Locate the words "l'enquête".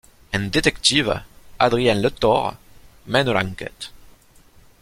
3.31-3.91